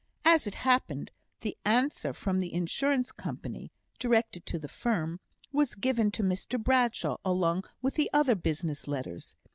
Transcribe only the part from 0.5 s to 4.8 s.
happened, the answer from the Insurance Company (directed to the